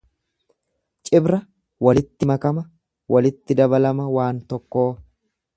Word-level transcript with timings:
Cibra 1.09 1.39
walitti 1.89 2.29
makama, 2.33 2.65
walitti 3.17 3.59
dabalama 3.63 4.11
waan 4.19 4.45
tokkoo. 4.55 4.91